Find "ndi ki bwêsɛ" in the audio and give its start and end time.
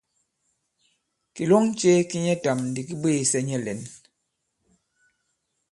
2.69-3.39